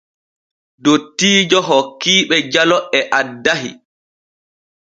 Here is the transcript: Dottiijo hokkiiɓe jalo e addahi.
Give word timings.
Dottiijo 0.83 1.59
hokkiiɓe 1.69 2.35
jalo 2.53 2.77
e 2.97 2.99
addahi. 3.19 3.69